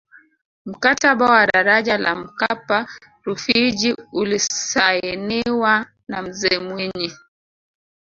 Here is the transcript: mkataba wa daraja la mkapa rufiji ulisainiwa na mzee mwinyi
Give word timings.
mkataba 0.65 1.25
wa 1.25 1.45
daraja 1.47 1.97
la 1.97 2.15
mkapa 2.15 2.87
rufiji 3.23 3.95
ulisainiwa 4.13 5.85
na 6.07 6.21
mzee 6.21 6.59
mwinyi 6.59 7.11